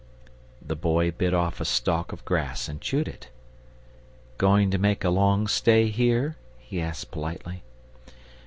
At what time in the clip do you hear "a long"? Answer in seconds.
5.03-5.45